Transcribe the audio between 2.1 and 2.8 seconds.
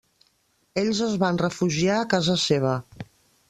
casa seva.